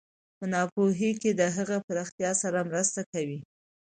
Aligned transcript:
په 0.37 0.45
ناپوهۍ 0.53 1.11
کې 1.21 1.31
د 1.39 1.41
هغې 1.55 1.77
پراختیا 1.87 2.31
سره 2.41 2.67
مرسته 2.69 3.01
کوي. 3.11 3.39